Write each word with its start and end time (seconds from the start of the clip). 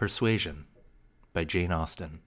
Persuasion 0.00 0.64
by 1.34 1.44
Jane 1.44 1.70
Austen. 1.70 2.20